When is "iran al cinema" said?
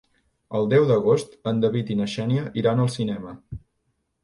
2.65-3.39